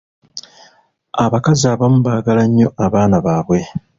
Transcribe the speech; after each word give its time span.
Abakazi 1.25 1.63
abamu 1.73 1.99
baagala 2.07 2.43
nnyo 2.47 2.67
abaana 2.85 3.15
baabwe. 3.25 3.59